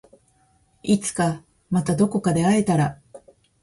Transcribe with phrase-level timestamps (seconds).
[0.81, 2.99] いつかまたどこかで会えたら